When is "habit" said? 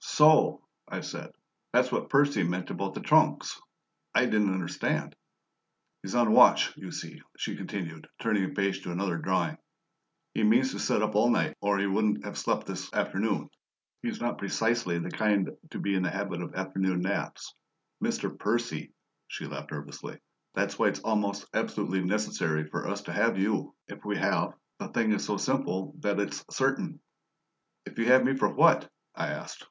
16.10-16.42